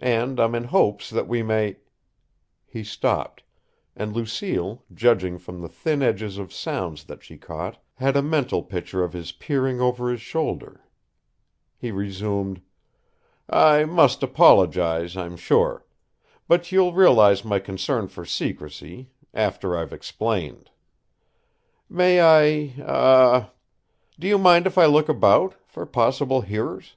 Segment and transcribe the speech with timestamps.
[0.00, 1.78] And I'm in hopes that we may"
[2.74, 3.42] He stopped,
[3.96, 8.62] and Lucille, judging from the thin edges of sounds that she caught, had a mental
[8.62, 10.84] picture of his peering over his shoulder.
[11.74, 12.60] He resumed:
[13.48, 15.86] "I must apologize, I'm sure.
[16.48, 20.68] But you'll realize my concern for secrecy after I've explained.
[21.88, 23.50] May I ah h h
[24.18, 26.96] do you mind if I look about, for possible hearers?"